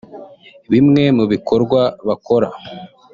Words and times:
Bimwe 0.71 1.03
mu 1.17 1.25
bikorwa 1.31 1.81
bakora 2.07 2.47